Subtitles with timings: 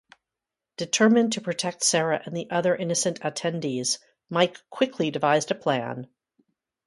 [0.77, 3.99] Determined to protect Sarah and the other innocent attendees,
[4.31, 6.09] Mike quickly devised a plan.